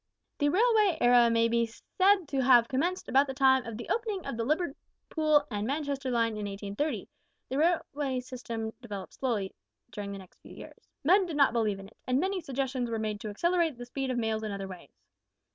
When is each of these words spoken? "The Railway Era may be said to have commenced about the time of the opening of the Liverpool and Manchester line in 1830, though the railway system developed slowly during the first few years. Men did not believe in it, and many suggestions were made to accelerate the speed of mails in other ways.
"The 0.39 0.49
Railway 0.49 0.97
Era 0.99 1.29
may 1.29 1.47
be 1.47 1.67
said 1.67 2.27
to 2.29 2.41
have 2.41 2.67
commenced 2.67 3.07
about 3.07 3.27
the 3.27 3.35
time 3.35 3.67
of 3.67 3.77
the 3.77 3.87
opening 3.89 4.25
of 4.25 4.35
the 4.35 4.43
Liverpool 4.43 5.45
and 5.51 5.67
Manchester 5.67 6.09
line 6.09 6.35
in 6.37 6.47
1830, 6.47 7.07
though 7.49 7.55
the 7.55 7.81
railway 7.95 8.19
system 8.21 8.73
developed 8.81 9.13
slowly 9.13 9.53
during 9.91 10.11
the 10.11 10.17
first 10.17 10.41
few 10.41 10.55
years. 10.55 10.87
Men 11.03 11.27
did 11.27 11.37
not 11.37 11.53
believe 11.53 11.77
in 11.77 11.85
it, 11.85 11.97
and 12.07 12.19
many 12.19 12.41
suggestions 12.41 12.89
were 12.89 12.97
made 12.97 13.19
to 13.19 13.29
accelerate 13.29 13.77
the 13.77 13.85
speed 13.85 14.09
of 14.09 14.17
mails 14.17 14.41
in 14.41 14.51
other 14.51 14.67
ways. 14.67 14.89